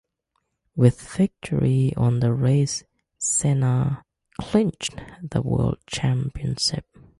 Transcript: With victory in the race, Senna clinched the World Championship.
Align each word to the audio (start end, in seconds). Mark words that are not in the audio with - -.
With 0.75 0.99
victory 0.99 1.93
in 1.95 2.21
the 2.21 2.33
race, 2.33 2.83
Senna 3.19 4.03
clinched 4.39 4.95
the 5.21 5.43
World 5.43 5.77
Championship. 5.85 6.87